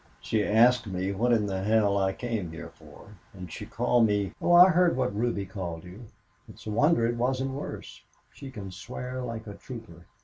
[0.19, 3.17] "She asked me what in the hell I came here for.
[3.33, 6.07] And she called me" "Oh, I heard what Ruby called you.
[6.49, 8.01] It's a wonder it wasn't worse.
[8.33, 10.07] She can swear like a trooper.